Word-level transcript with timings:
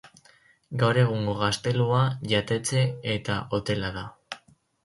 Gaur 0.83 0.99
egungo 1.01 1.35
gaztelua 1.43 2.01
jatetxe 2.33 2.83
eta 3.19 3.39
hotela 3.59 3.93
da. 4.01 4.09